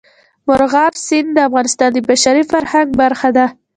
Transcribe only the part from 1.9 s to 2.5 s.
د بشري